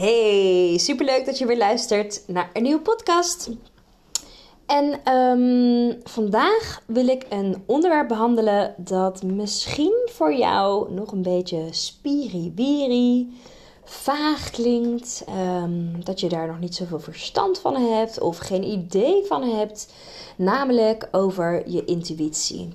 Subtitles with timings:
[0.00, 3.50] Hey, superleuk dat je weer luistert naar een nieuwe podcast.
[4.66, 11.66] En ehm, vandaag wil ik een onderwerp behandelen dat misschien voor jou nog een beetje
[11.70, 13.40] spiriwiri,
[13.84, 15.24] vaag klinkt.
[15.26, 19.92] Ehm, dat je daar nog niet zoveel verstand van hebt of geen idee van hebt.
[20.36, 22.68] Namelijk over je intuïtie.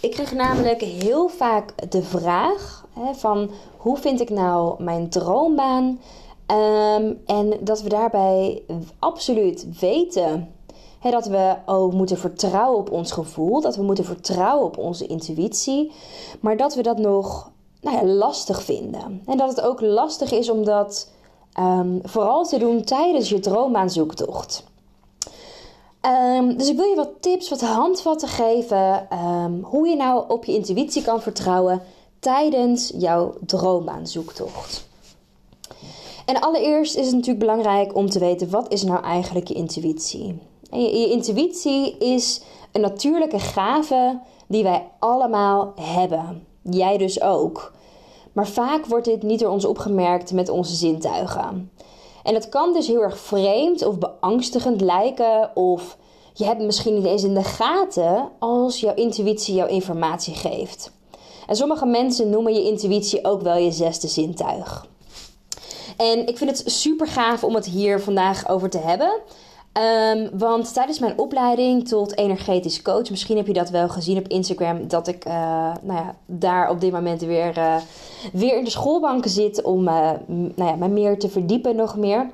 [0.00, 5.98] Ik krijg namelijk heel vaak de vraag hè, van hoe vind ik nou mijn droombaan?
[6.52, 8.62] Um, en dat we daarbij
[8.98, 10.48] absoluut weten
[11.10, 15.92] dat we ook moeten vertrouwen op ons gevoel, dat we moeten vertrouwen op onze intuïtie,
[16.40, 17.50] maar dat we dat nog
[17.80, 19.22] nou ja, lastig vinden.
[19.26, 21.10] En dat het ook lastig is om dat
[21.58, 24.64] um, vooral te doen tijdens je droombaanzoektocht.
[26.36, 29.08] Um, dus ik wil je wat tips, wat handvatten geven
[29.62, 31.82] hoe je nou op je intuïtie kan vertrouwen
[32.18, 34.90] tijdens jouw droombaanzoektocht.
[36.32, 40.38] En allereerst is het natuurlijk belangrijk om te weten wat is nou eigenlijk je intuïtie.
[40.70, 42.40] En je, je intuïtie is
[42.72, 46.46] een natuurlijke gave die wij allemaal hebben.
[46.62, 47.72] Jij dus ook.
[48.32, 51.70] Maar vaak wordt dit niet door ons opgemerkt met onze zintuigen.
[52.22, 55.96] En het kan dus heel erg vreemd of beangstigend lijken of
[56.34, 60.92] je hebt misschien niet eens in de gaten als jouw intuïtie jouw informatie geeft.
[61.46, 64.90] En sommige mensen noemen je intuïtie ook wel je zesde zintuig.
[66.02, 69.20] En ik vind het super gaaf om het hier vandaag over te hebben.
[70.16, 74.28] Um, want tijdens mijn opleiding tot energetisch coach, misschien heb je dat wel gezien op
[74.28, 75.32] Instagram, dat ik uh,
[75.82, 77.76] nou ja, daar op dit moment weer, uh,
[78.32, 82.30] weer in de schoolbanken zit om uh, nou ja, me meer te verdiepen nog meer.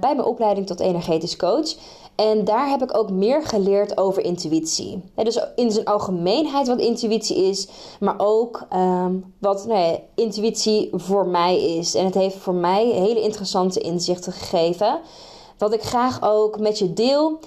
[0.00, 1.74] bij mijn opleiding tot energetisch coach.
[2.16, 5.02] En daar heb ik ook meer geleerd over intuïtie.
[5.14, 7.68] dus in zijn algemeenheid wat intuïtie is,
[8.00, 11.94] maar ook um, wat nou intuïtie voor mij is.
[11.94, 15.00] En het heeft voor mij hele interessante inzichten gegeven.
[15.58, 17.38] Wat ik graag ook met je deel.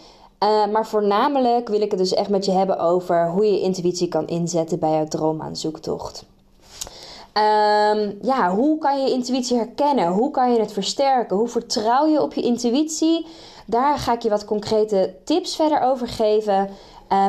[0.43, 4.07] Uh, maar voornamelijk wil ik het dus echt met je hebben over hoe je intuïtie
[4.07, 6.25] kan inzetten bij jouw droomaanzoektocht.
[7.33, 10.07] Um, ja, hoe kan je intuïtie herkennen?
[10.07, 11.37] Hoe kan je het versterken?
[11.37, 13.25] Hoe vertrouw je op je intuïtie?
[13.69, 16.59] Daar ga ik je wat concrete tips verder over geven.
[16.59, 16.69] Um,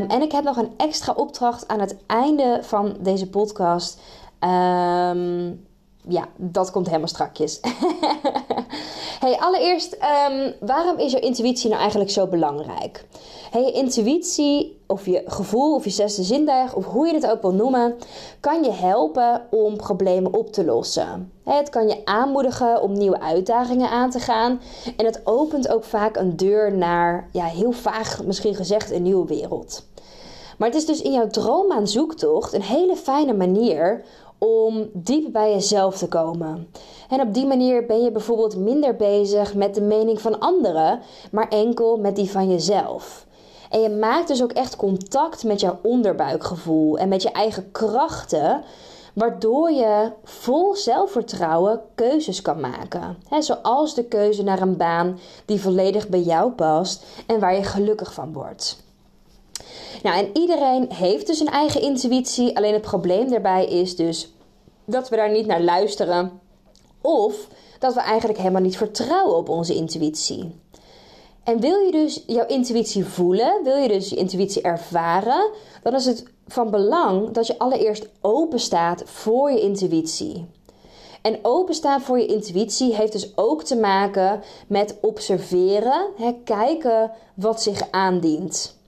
[0.08, 4.00] en ik heb nog een extra opdracht aan het einde van deze podcast.
[4.40, 5.66] Um,
[6.08, 7.60] ja, dat komt helemaal strakjes.
[9.24, 9.96] hey, allereerst,
[10.30, 13.04] um, waarom is je intuïtie nou eigenlijk zo belangrijk?
[13.50, 17.42] Hey, je intuïtie, of je gevoel, of je zesde zintuig, of hoe je het ook
[17.42, 17.96] wil noemen,
[18.40, 21.32] kan je helpen om problemen op te lossen.
[21.44, 24.60] Het kan je aanmoedigen om nieuwe uitdagingen aan te gaan.
[24.96, 29.26] En het opent ook vaak een deur naar, ja, heel vaag misschien gezegd, een nieuwe
[29.26, 29.88] wereld.
[30.58, 34.04] Maar het is dus in jouw droom aan zoektocht een hele fijne manier
[34.40, 36.68] om diep bij jezelf te komen.
[37.08, 41.48] En op die manier ben je bijvoorbeeld minder bezig met de mening van anderen, maar
[41.48, 43.26] enkel met die van jezelf.
[43.70, 48.62] En je maakt dus ook echt contact met jouw onderbuikgevoel en met je eigen krachten,
[49.14, 53.16] waardoor je vol zelfvertrouwen keuzes kan maken.
[53.38, 58.14] zoals de keuze naar een baan die volledig bij jou past en waar je gelukkig
[58.14, 58.88] van wordt.
[60.02, 62.56] Nou, en iedereen heeft dus een eigen intuïtie.
[62.56, 64.32] Alleen het probleem daarbij is dus
[64.84, 66.40] dat we daar niet naar luisteren.
[67.00, 70.60] Of dat we eigenlijk helemaal niet vertrouwen op onze intuïtie.
[71.44, 75.50] En wil je dus jouw intuïtie voelen, wil je dus je intuïtie ervaren,
[75.82, 80.46] dan is het van belang dat je allereerst open staat voor je intuïtie.
[81.22, 87.62] En openstaan voor je intuïtie heeft dus ook te maken met observeren, hè, kijken wat
[87.62, 88.78] zich aandient.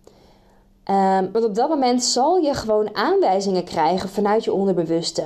[0.90, 5.24] Um, want op dat moment zal je gewoon aanwijzingen krijgen vanuit je onderbewuste.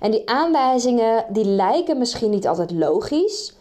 [0.00, 3.56] En die aanwijzingen die lijken misschien niet altijd logisch,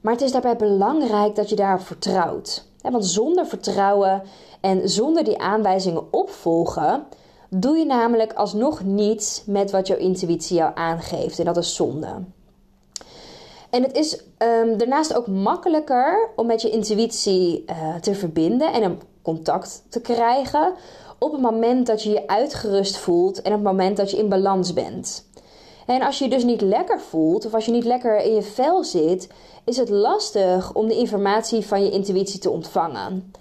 [0.00, 2.66] maar het is daarbij belangrijk dat je daarop vertrouwt.
[2.82, 4.22] Want zonder vertrouwen
[4.60, 7.04] en zonder die aanwijzingen opvolgen,
[7.50, 11.38] doe je namelijk alsnog niets met wat jouw intuïtie jou aangeeft.
[11.38, 12.08] En dat is zonde.
[13.70, 18.82] En het is ehm, daarnaast ook makkelijker om met je intuïtie uh, te verbinden en
[18.82, 20.72] een contact te krijgen
[21.18, 24.28] op het moment dat je je uitgerust voelt en op het moment dat je in
[24.28, 25.26] balans bent.
[25.86, 28.42] En als je je dus niet lekker voelt of als je niet lekker in je
[28.42, 29.28] vel zit,
[29.64, 33.32] is het lastig om de informatie van je intuïtie te ontvangen.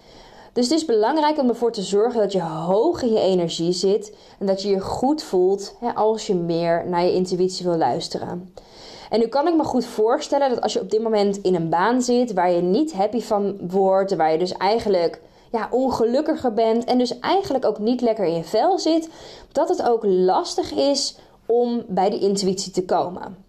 [0.54, 4.16] Dus het is belangrijk om ervoor te zorgen dat je hoog in je energie zit
[4.39, 8.54] en dat je je goed voelt hè, als je meer naar je intuïtie wil luisteren.
[9.10, 11.69] En nu kan ik me goed voorstellen dat als je op dit moment in een
[11.69, 15.22] baan zit waar je niet happy van wordt, waar je dus eigenlijk
[15.52, 19.10] ja, ongelukkiger bent en dus eigenlijk ook niet lekker in je vel zit,
[19.52, 23.46] dat het ook lastig is om bij de intuïtie te komen.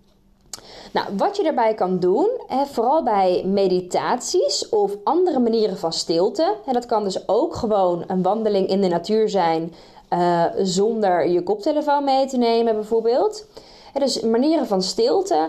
[0.93, 6.55] Nou, wat je daarbij kan doen, hè, vooral bij meditaties of andere manieren van stilte,
[6.67, 9.75] en dat kan dus ook gewoon een wandeling in de natuur zijn
[10.12, 13.47] uh, zonder je koptelefoon mee te nemen, bijvoorbeeld.
[13.93, 15.49] Dus manieren van stilte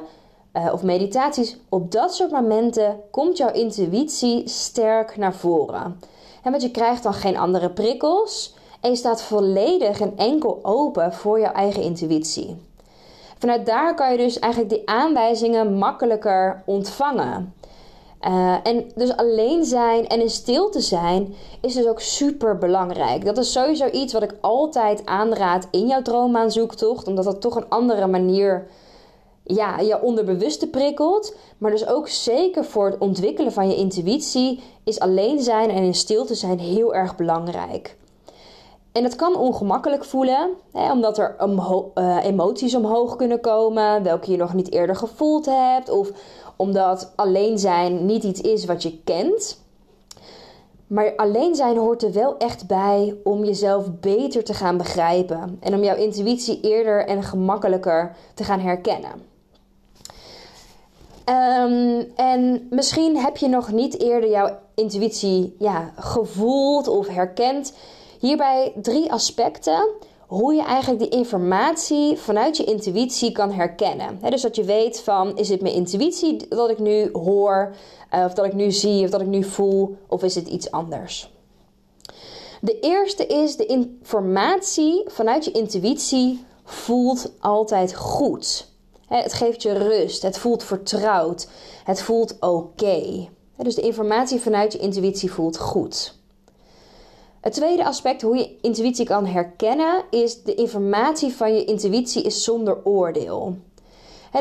[0.54, 6.00] uh, of meditaties, op dat soort momenten komt jouw intuïtie sterk naar voren.
[6.44, 11.13] En want je krijgt dan geen andere prikkels en je staat volledig en enkel open
[11.13, 12.68] voor jouw eigen intuïtie.
[13.38, 17.53] Vanuit daar kan je dus eigenlijk die aanwijzingen makkelijker ontvangen.
[18.27, 23.25] Uh, en dus alleen zijn en in stilte zijn is dus ook super belangrijk.
[23.25, 27.69] Dat is sowieso iets wat ik altijd aanraad in jouw droommaanzoektocht, omdat dat toch een
[27.69, 28.68] andere manier
[29.56, 31.36] ja, je onderbewuste prikkelt.
[31.57, 35.94] Maar dus ook zeker voor het ontwikkelen van je intuïtie is alleen zijn en in
[35.94, 37.98] stilte zijn heel erg belangrijk.
[38.92, 41.36] En het kan ongemakkelijk voelen, hè, omdat er
[41.96, 46.12] uh, emoties omhoog kunnen komen, welke je nog niet eerder gevoeld hebt, of
[46.56, 49.63] omdat alleen zijn niet iets is wat je kent.
[50.88, 55.74] Maar alleen zijn hoort er wel echt bij om jezelf beter te gaan begrijpen en
[55.74, 59.28] om jouw intuïtie eerder en gemakkelijker te gaan herkennen.
[61.29, 67.73] Um, en misschien heb je nog niet eerder jouw intuïtie ja, gevoeld of herkend.
[68.19, 69.89] Hierbij drie aspecten
[70.27, 74.19] hoe je eigenlijk die informatie vanuit je intuïtie kan herkennen.
[74.29, 77.75] dus dat je weet van, is het mijn intuïtie dat ik nu hoor,
[78.13, 80.71] uh, of dat ik nu zie, of dat ik nu voel, of is het iets
[80.71, 81.31] anders?
[82.61, 88.69] De eerste is de informatie vanuit je intuïtie voelt altijd goed.
[89.09, 91.47] Het geeft je rust, het voelt vertrouwd,
[91.83, 93.27] het voelt oké.
[93.57, 96.17] Dus de informatie vanuit je intuïtie voelt goed.
[97.41, 102.44] Het tweede aspect hoe je intuïtie kan herkennen is de informatie van je intuïtie is
[102.44, 103.57] zonder oordeel.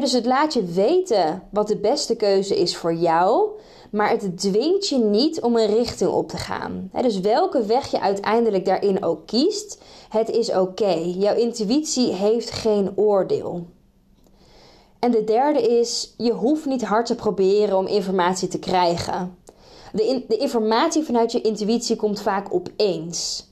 [0.00, 3.48] dus het laat je weten wat de beste keuze is voor jou,
[3.90, 6.90] maar het dwingt je niet om een richting op te gaan.
[7.02, 10.94] dus welke weg je uiteindelijk daarin ook kiest, het is oké.
[11.04, 13.66] Jouw intuïtie heeft geen oordeel.
[14.98, 19.36] En de derde is, je hoeft niet hard te proberen om informatie te krijgen.
[19.92, 23.46] De, de informatie vanuit je intuïtie komt vaak opeens.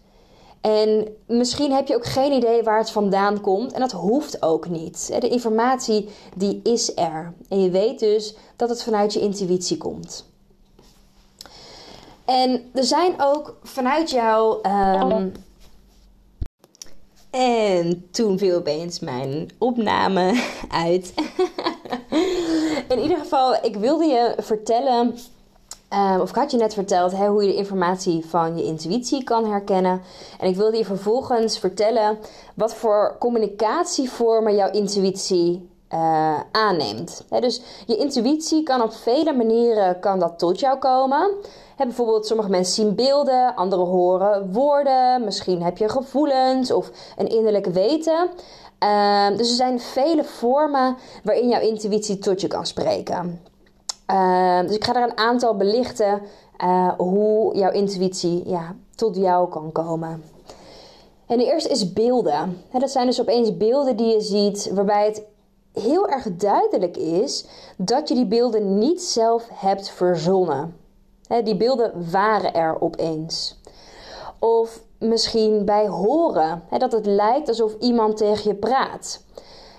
[0.61, 4.69] En misschien heb je ook geen idee waar het vandaan komt en dat hoeft ook
[4.69, 5.21] niet.
[5.21, 7.33] De informatie die is er.
[7.49, 10.25] En je weet dus dat het vanuit je intuïtie komt.
[12.25, 14.69] En er zijn ook vanuit jou.
[14.69, 15.33] Um,
[17.37, 20.43] en toen viel opeens mijn opname
[20.87, 21.15] uit.
[22.89, 25.15] In ieder geval, ik wilde je vertellen
[25.95, 29.25] Um, of ik had je net verteld hè, hoe je de informatie van je intuïtie
[29.25, 30.03] kan herkennen.
[30.41, 32.19] En ik wilde je vervolgens vertellen
[32.55, 37.25] wat voor communicatievormen jouw intuïtie uh, aanneemt.
[37.41, 41.31] dus je intuïtie kan op vele manieren kan dat tot jou komen.
[41.77, 45.25] bijvoorbeeld, sommige mensen zien beelden, anderen horen woorden.
[45.25, 48.29] Misschien heb je gevoelens of een innerlijk weten.
[48.85, 53.41] Uh, dus er zijn vele vormen waarin jouw intuïtie tot je kan spreken.
[54.07, 56.23] Ehm, dus ik ga er een aantal belichten
[56.65, 60.23] uh, hoe jouw intuïtie ja, tot jou kan komen.
[61.27, 62.63] En de eerste is beelden.
[62.73, 65.23] dat zijn dus opeens beelden die je ziet, waarbij het
[65.81, 70.77] heel erg duidelijk is dat je die beelden niet zelf hebt verzonnen.
[71.45, 73.61] die beelden waren er opeens.
[74.39, 79.25] Of misschien bij horen, dat het lijkt alsof iemand tegen je praat.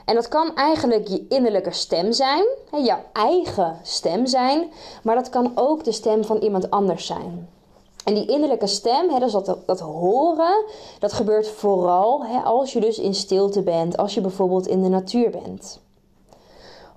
[0.06, 2.46] En dat kan eigenlijk je innerlijke stem zijn,
[2.84, 4.72] jouw eigen stem zijn,
[5.04, 7.50] maar dat kan ook de stem van iemand anders zijn.
[8.04, 10.66] En die innerlijke stem, dat, dat horen,
[11.00, 15.30] dat gebeurt vooral als je dus in stilte bent, als je bijvoorbeeld in de natuur
[15.30, 15.80] bent.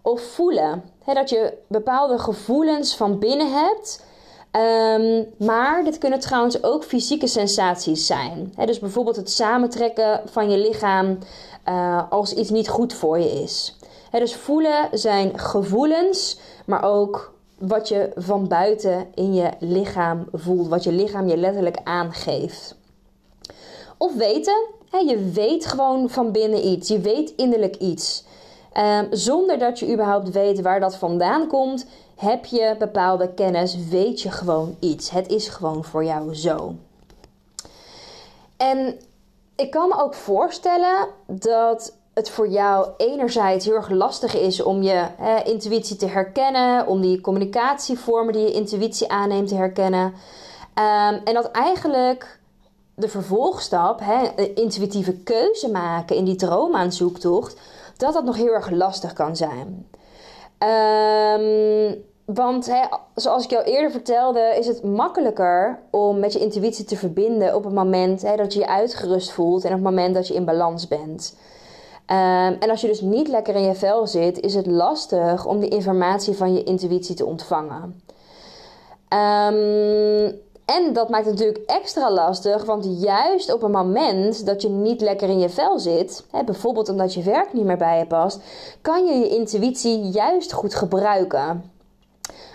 [0.03, 4.09] Of voelen, dat je bepaalde gevoelens van binnen hebt,
[4.57, 8.55] Um, maar dit kunnen trouwens ook fysieke sensaties zijn.
[8.65, 11.19] dus bijvoorbeeld het samentrekken van je lichaam
[11.69, 13.77] uh, als iets niet goed voor je is.
[14.11, 20.85] dus voelen zijn gevoelens, maar ook wat je van buiten in je lichaam voelt, wat
[20.85, 22.75] je lichaam je letterlijk aangeeft.
[23.99, 28.25] Of weten, je weet gewoon van binnen iets, je weet innerlijk iets.
[28.73, 31.87] Ehm, zonder dat je überhaupt weet waar dat vandaan komt,
[32.17, 35.11] heb je bepaalde kennis, weet je gewoon iets.
[35.11, 36.75] Het is gewoon voor jou zo.
[38.57, 38.99] En
[39.57, 44.83] ik kan me ook voorstellen dat het voor jou enerzijds heel erg lastig is om
[44.83, 45.07] je
[45.45, 50.15] intuïtie te herkennen, om die communicatievormen die je intuïtie aanneemt te herkennen.
[50.75, 52.39] Ehm, en dat eigenlijk
[52.95, 57.57] de vervolgstap, hè, intuïtieve keuze maken in die droomaanzoektocht,
[58.01, 59.89] dat dat nog heel erg lastig kan zijn.
[60.59, 62.81] Um, want hè,
[63.15, 67.65] zoals ik jou eerder vertelde, is het makkelijker om met je intuïtie te verbinden op
[67.65, 70.45] het moment hè, dat je je uitgerust voelt en op het moment dat je in
[70.45, 71.37] balans bent.
[72.07, 75.61] Um, en als je dus niet lekker in je vel zit, is het lastig om
[75.61, 78.03] die informatie van je intuïtie te ontvangen.
[79.09, 80.41] Um,
[80.77, 85.01] en dat maakt het natuurlijk extra lastig, want juist op een moment dat je niet
[85.01, 88.41] lekker in je vel zit, hè, bijvoorbeeld omdat je werk niet meer bij je past,
[88.81, 91.73] kan je je intuïtie juist goed gebruiken.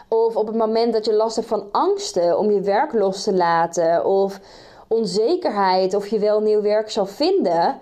[0.09, 3.33] Of op het moment dat je last hebt van angsten om je werk los te
[3.33, 4.39] laten, of
[4.87, 7.79] onzekerheid of je wel nieuw werk zal vinden,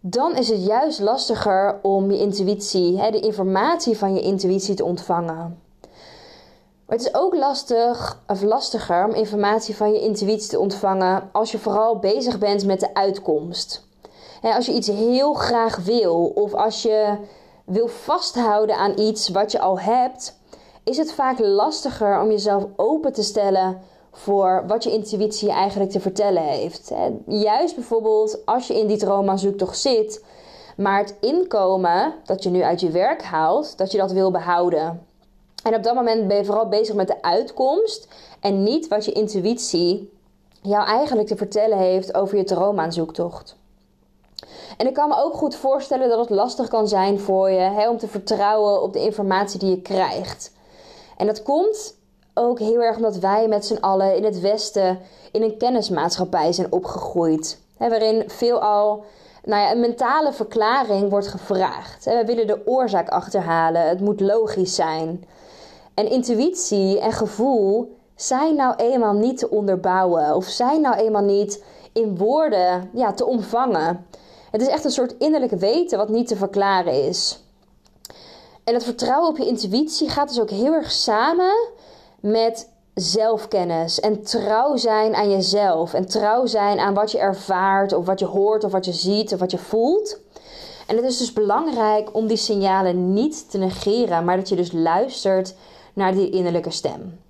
[0.00, 4.84] dan is het juist lastiger om je intuïtie, hè, de informatie van je intuïtie te
[4.84, 5.61] ontvangen.
[6.92, 11.50] Maar het is ook lastig of lastiger om informatie van je intuïtie te ontvangen als
[11.50, 13.86] je vooral bezig bent met de uitkomst.
[14.42, 17.16] als je iets heel graag wil of als je
[17.64, 20.38] wil vasthouden aan iets wat je al hebt,
[20.84, 23.80] is het vaak lastiger om jezelf open te stellen
[24.10, 26.92] voor wat je intuïtie eigenlijk te vertellen heeft.
[27.26, 30.24] Juist bijvoorbeeld als je in die toch zit,
[30.76, 35.10] maar het inkomen dat je nu uit je werk haalt, dat je dat wil behouden.
[35.62, 38.08] En op dat moment ben je vooral bezig met de uitkomst
[38.40, 40.12] en niet wat je intuïtie
[40.62, 43.56] jou eigenlijk te vertellen heeft over je droomaanzoektocht.
[44.76, 47.98] En ik kan me ook goed voorstellen dat het lastig kan zijn voor je om
[47.98, 50.52] te vertrouwen op de informatie die je krijgt.
[51.16, 51.94] En dat komt
[52.34, 54.98] ook heel erg omdat wij met z'n allen in het Westen
[55.32, 57.60] in een kennismaatschappij zijn opgegroeid.
[57.76, 59.04] Waarin veelal
[59.44, 62.04] nou ja, een mentale verklaring wordt gevraagd.
[62.04, 65.24] We willen de oorzaak achterhalen, het moet logisch zijn.
[65.94, 71.64] En intuïtie en gevoel zijn nou eenmaal niet te onderbouwen of zijn nou eenmaal niet
[71.92, 74.06] in woorden ja, te omvangen.
[74.50, 77.44] Het is echt een soort innerlijk weten wat niet te verklaren is.
[78.64, 81.68] En het vertrouwen op je intuïtie gaat dus ook heel erg samen
[82.20, 88.06] met zelfkennis en trouw zijn aan jezelf en trouw zijn aan wat je ervaart of
[88.06, 90.20] wat je hoort of wat je ziet of wat je voelt.
[90.86, 94.72] En het is dus belangrijk om die signalen niet te negeren, maar dat je dus
[94.72, 95.54] luistert
[95.92, 97.20] naar die innerlijke stem.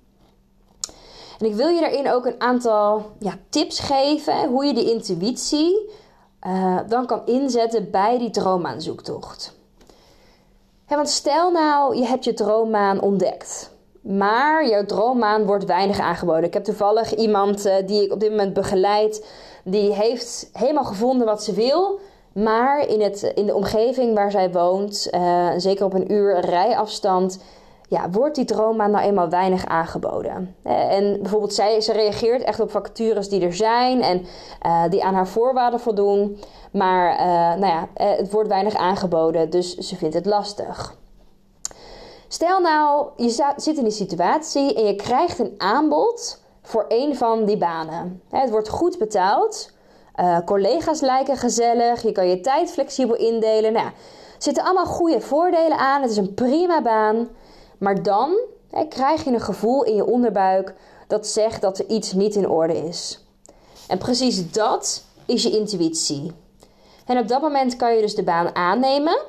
[1.39, 5.89] En ik wil je daarin ook een aantal ja, tips geven hoe je die intuïtie
[6.47, 9.57] uh, dan kan inzetten bij die droomaanzoektocht.
[10.87, 13.71] want stel nou, je hebt je droommaan ontdekt.
[14.01, 16.43] Maar jouw droommaan wordt weinig aangeboden.
[16.43, 19.27] Ik heb toevallig iemand uh, die ik op dit moment begeleid.
[19.63, 21.99] Die heeft helemaal gevonden wat ze wil.
[22.33, 27.39] Maar in, het, in de omgeving waar zij woont, uh, zeker op een uur rijafstand,
[27.93, 30.55] ja, wordt die droommaan nou eenmaal weinig aangeboden.
[30.63, 34.25] En bijvoorbeeld zij, ze reageert echt op vacatures die er zijn en
[34.65, 36.39] uh, die aan haar voorwaarden voldoen.
[36.71, 40.97] Maar uh, nou ja, eh, het wordt weinig aangeboden, dus ze vindt het lastig.
[42.27, 47.45] Stel nou, je zit in die situatie en je krijgt een aanbod voor een van
[47.45, 48.21] die banen.
[48.29, 49.71] Het wordt goed betaald.
[50.45, 52.01] Collega's lijken gezellig.
[52.01, 53.73] Je kan je tijd flexibel indelen.
[53.73, 53.93] Nou, er
[54.37, 56.01] zitten allemaal goede voordelen aan.
[56.01, 57.27] Het is een prima baan.
[57.83, 60.73] Maar dan hè, krijg je een gevoel in je onderbuik
[61.07, 63.25] dat zegt dat er iets niet in orde is.
[63.87, 66.31] En precies dat is je intuïtie.
[67.05, 69.19] En op dat moment kan je dus de baan aannemen,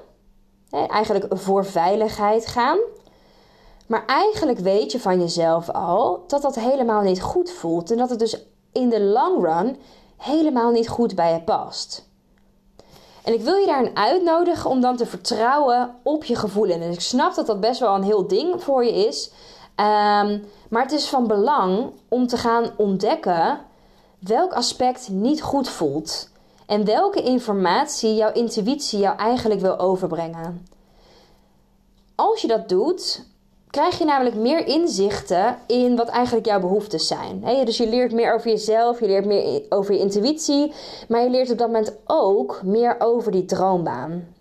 [0.71, 2.79] hè, eigenlijk voor veiligheid gaan.
[3.87, 8.11] Maar eigenlijk weet je van jezelf al dat dat helemaal niet goed voelt en dat
[8.11, 9.77] het dus in de long run
[10.17, 12.09] helemaal niet goed bij je past.
[13.25, 16.85] En ik wil je daarin uitnodigen om dan te vertrouwen op je gevoelens.
[16.85, 19.31] En ik snap dat dat best wel een heel ding voor je is.
[19.75, 20.39] Ehm,
[20.69, 23.61] maar het is van belang om te gaan ontdekken
[24.19, 26.29] welk aspect niet goed voelt.
[26.67, 30.67] En welke informatie jouw intuïtie jou eigenlijk wil overbrengen.
[32.15, 33.27] Als je dat doet,
[33.75, 37.45] krijg je namelijk meer inzichten in wat eigenlijk jouw behoeftes zijn.
[37.65, 40.73] dus je leert meer over jezelf, je leert meer over je intuïtie,
[41.09, 44.35] maar je leert op dat moment ook meer over die droombaan.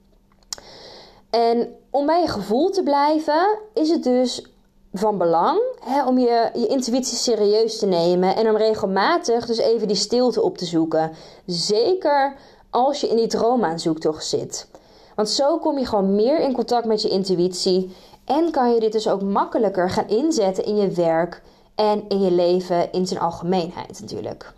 [1.29, 4.45] En om bij je gevoel te blijven, is het dus
[4.93, 5.61] van belang
[6.07, 10.57] om je, je intuïtie serieus te nemen en om regelmatig dus even die stilte op
[10.57, 11.11] te zoeken.
[11.45, 12.35] Zeker
[12.69, 14.67] als je in die droomaanzoektocht zit.
[15.15, 18.91] Want zo kom je gewoon meer in contact met je intuïtie en kan je dit
[18.91, 21.41] dus ook makkelijker gaan inzetten in je werk
[21.75, 24.53] en in je leven in zijn algemeenheid natuurlijk.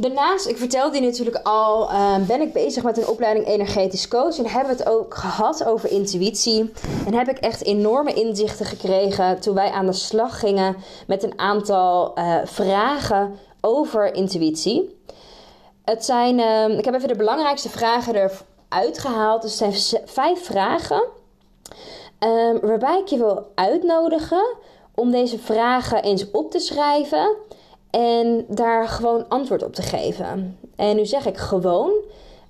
[0.00, 4.38] Daarnaast, ik vertelde je natuurlijk al, ehm, ben ik bezig met een opleiding energetisch coach.
[4.38, 6.72] En hebben we het ook gehad over intuïtie.
[7.06, 10.76] En heb ik echt enorme inzichten gekregen toen wij aan de slag gingen
[11.06, 14.98] met een aantal uh, vragen over intuïtie.
[15.84, 19.42] Het zijn, uh, ik heb even de belangrijkste vragen eruit gehaald.
[19.42, 19.74] Dus zijn
[20.04, 21.02] vijf vragen.
[22.24, 24.56] Um, waarbij ik je wil uitnodigen
[24.94, 27.36] om deze vragen eens op te schrijven
[27.90, 30.58] en daar gewoon antwoord op te geven.
[30.76, 31.92] En nu zeg ik gewoon,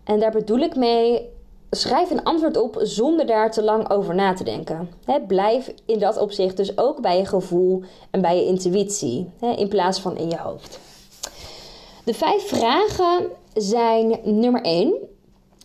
[0.04, 1.28] en daar bedoel ik mee,
[1.70, 4.90] schrijf een antwoord op zonder daar te lang over na te denken.
[5.26, 10.00] blijf in dat opzicht dus ook bij je gevoel en bij je intuïtie, in plaats
[10.00, 10.78] van in je hoofd.
[12.04, 14.94] De vijf vragen zijn nummer 1.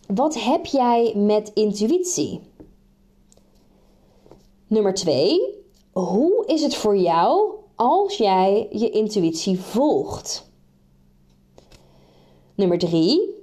[0.06, 2.40] Wat heb jij met intuïtie?
[4.68, 5.40] Nummer 2.
[5.92, 10.50] Hoe is het voor jou als jij je intuïtie volgt?
[12.54, 13.34] Nummer 3.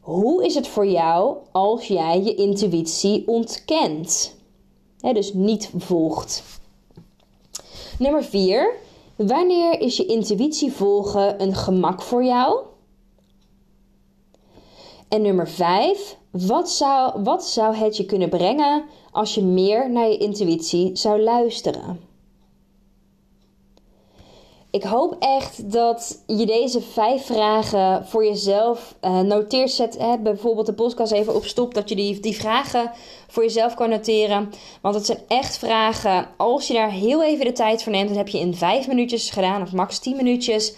[0.00, 4.36] Hoe is het voor jou als jij je intuïtie ontkent?
[5.00, 6.42] dus niet volgt.
[7.98, 8.74] Nummer 4.
[9.16, 12.60] Wanneer is je intuïtie volgen een gemak voor jou?
[15.08, 16.16] En nummer 5.
[16.30, 21.20] Wat zou, wat zou het je kunnen brengen als je meer naar je intuïtie zou
[21.20, 22.06] luisteren?
[24.70, 29.70] Ik hoop echt dat je deze vijf vragen voor jezelf uh, noteert.
[29.70, 32.90] Zet hè, bijvoorbeeld de podcast even op stop, dat je die, die vragen
[33.28, 34.50] voor jezelf kan noteren.
[34.82, 38.16] Want het zijn echt vragen, als je daar heel even de tijd voor neemt, dat
[38.16, 40.74] heb je in vijf minuutjes gedaan, of max tien minuutjes.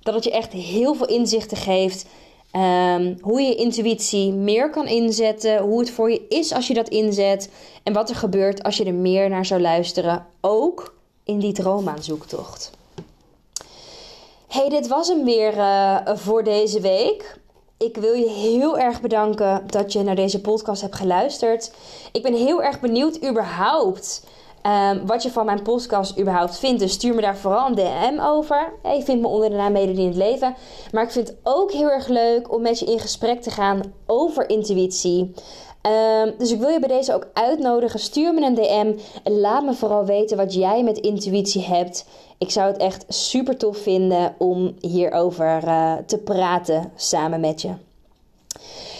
[0.00, 2.06] Dat het je echt heel veel inzichten geeft.
[2.52, 5.58] Um, hoe je intuïtie meer kan inzetten.
[5.58, 7.50] Hoe het voor je is als je dat inzet.
[7.82, 10.26] En wat er gebeurt als je er meer naar zou luisteren.
[10.40, 12.70] Ook in die droomaanzoektocht
[14.52, 17.38] hey, dit was hem weer uh, voor deze week.
[17.78, 21.72] Ik wil je heel erg bedanken dat je naar deze podcast hebt geluisterd.
[22.12, 24.26] Ik ben heel erg benieuwd überhaupt
[24.66, 26.80] um, wat je van mijn podcast überhaupt vindt.
[26.80, 28.72] Dus stuur me daar vooral een DM over.
[28.82, 30.54] je vindt me onder de naam Mede in het Leven.
[30.92, 33.80] Maar ik vind het ook heel erg leuk om met je in gesprek te gaan
[34.06, 35.34] over intuïtie.
[36.22, 38.00] Um, dus ik wil je bij deze ook uitnodigen.
[38.00, 42.06] Stuur me een DM en laat me vooral weten wat jij met intuïtie hebt.
[42.38, 47.70] Ik zou het echt super tof vinden om hierover uh, te praten samen met je.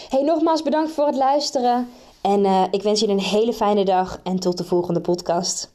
[0.09, 1.89] Hey, nogmaals bedankt voor het luisteren.
[2.23, 5.73] En uh, ik wens je een hele fijne dag en tot de volgende podcast.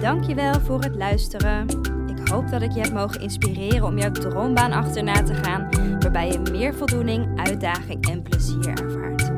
[0.00, 1.66] Dankjewel voor het luisteren.
[2.06, 5.68] Ik hoop dat ik je heb mogen inspireren om jouw droombaan achterna te gaan,
[6.00, 9.32] waarbij je meer voldoening, uitdaging en plezier ervaart.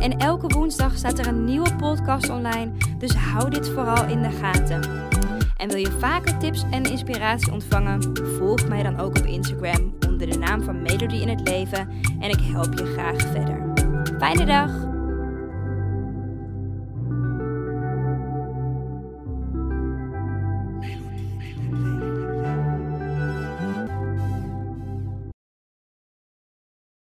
[0.00, 4.30] En elke woensdag staat er een nieuwe podcast online, dus hou dit vooral in de
[4.30, 5.08] gaten.
[5.56, 8.16] En wil je vaker tips en inspiratie ontvangen?
[8.38, 9.89] Volg mij dan ook op Instagram
[10.20, 11.88] onder de naam van Melody in het Leven
[12.20, 13.72] en ik help je graag verder.
[14.18, 14.89] Fijne dag!